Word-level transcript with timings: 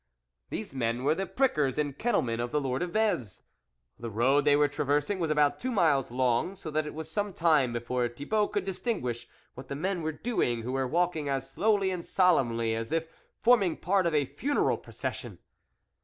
* 0.27 0.49
These 0.49 0.73
men 0.73 1.03
were 1.03 1.13
the 1.13 1.27
prickers 1.27 1.77
and 1.77 1.95
kennelmen 1.95 2.39
of 2.39 2.49
the 2.49 2.59
Lord 2.59 2.81
of 2.81 2.89
Vez. 2.93 3.43
The 3.99 4.09
road 4.09 4.45
they 4.45 4.55
were 4.55 4.67
traversing 4.67 5.19
was 5.19 5.29
about 5.29 5.59
two 5.59 5.69
miles 5.69 6.09
long, 6.09 6.55
so 6.55 6.71
that 6.71 6.87
it 6.87 6.95
was 6.95 7.07
some 7.07 7.33
time 7.33 7.71
be 7.73 7.79
fore 7.81 8.07
Thibault 8.09 8.47
could 8.47 8.65
distinguish 8.65 9.27
what 9.53 9.67
the 9.67 9.75
men 9.75 10.01
were 10.01 10.11
doing, 10.11 10.63
who 10.63 10.71
were 10.71 10.87
walking 10.87 11.29
as 11.29 11.51
slow 11.51 11.75
ly 11.75 11.89
and 11.89 12.03
solemnly 12.03 12.73
as 12.73 12.91
if 12.91 13.07
forming 13.43 13.77
part 13.77 14.07
of 14.07 14.15
a 14.15 14.25
funeral 14.25 14.77
procession. 14.79 15.37